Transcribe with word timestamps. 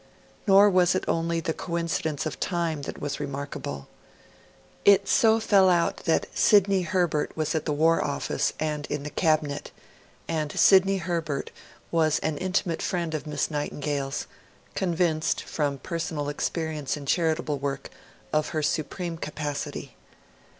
Nor 0.47 0.67
was 0.67 0.95
it 0.95 1.03
only 1.07 1.39
the 1.41 1.53
coincidence 1.53 2.25
of 2.25 2.39
time 2.39 2.81
that 2.89 2.99
was 2.99 3.19
remarkable. 3.19 3.87
It 4.83 5.07
so 5.07 5.39
fell 5.39 5.69
out 5.69 5.97
that 6.05 6.25
Sidney 6.35 6.81
Herbert 6.81 7.37
was 7.37 7.53
at 7.53 7.65
the 7.65 7.71
War 7.71 8.03
Office 8.03 8.51
and 8.59 8.87
in 8.87 9.03
the 9.03 9.11
Cabinet; 9.11 9.69
and 10.27 10.51
Sidney 10.59 10.97
Herbert 10.97 11.51
was 11.91 12.17
an 12.21 12.39
intimate 12.39 12.81
friend 12.81 13.13
of 13.13 13.27
Miss 13.27 13.51
Nightingale's, 13.51 14.25
convinced, 14.73 15.43
from 15.43 15.77
personal 15.77 16.29
experience 16.29 16.97
in 16.97 17.05
charitable 17.05 17.59
work, 17.59 17.91
of 18.33 18.49
her 18.57 18.63
supreme 18.63 19.17
capacity. 19.19 19.93